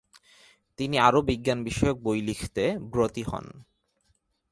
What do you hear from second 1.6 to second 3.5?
বিষয়ক বই লিখতে ব্রতী হন।